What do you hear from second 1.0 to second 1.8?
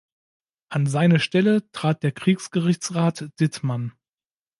Stelle